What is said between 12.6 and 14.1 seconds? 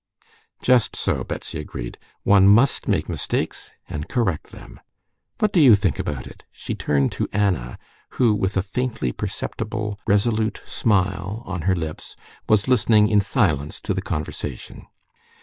listening in silence to the